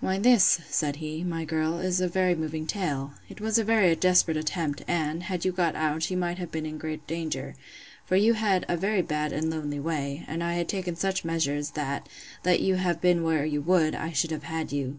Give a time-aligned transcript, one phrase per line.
[0.00, 3.12] Why, this, said he, my girl, is a very moving tale.
[3.28, 6.64] It was a very desperate attempt, and, had you got out, you might have been
[6.64, 7.54] in great danger;
[8.06, 11.72] for you had a very bad and lonely way; and I had taken such measures,
[11.72, 12.08] that,
[12.42, 14.98] let you have been where you would, I should have had you.